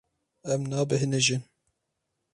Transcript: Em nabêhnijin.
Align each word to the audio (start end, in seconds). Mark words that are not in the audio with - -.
Em 0.53 0.61
nabêhnijin. 0.69 1.43